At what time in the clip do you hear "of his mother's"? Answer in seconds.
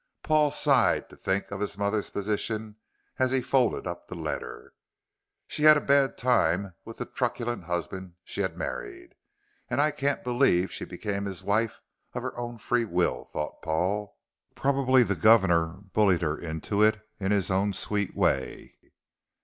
1.51-2.09